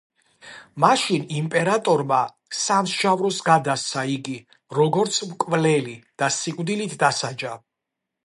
მაშინ 0.83 1.25
იმპერატორმა 1.39 2.21
სამსჯავროს 2.61 3.37
გადასცა 3.51 4.05
იგი, 4.15 4.35
როგორც 4.79 5.21
მკვლელი 5.33 5.95
და 6.23 6.33
სიკვდილით 6.39 6.97
დასაჯა. 7.05 7.53